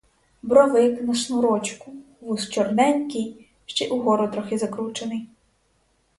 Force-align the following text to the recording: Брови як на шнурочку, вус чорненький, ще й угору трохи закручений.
Брови 0.43 0.83
як 0.83 1.03
на 1.03 1.15
шнурочку, 1.15 1.93
вус 2.21 2.49
чорненький, 2.49 3.47
ще 3.65 3.85
й 3.85 3.89
угору 3.91 4.27
трохи 4.27 4.57
закручений. 4.57 5.27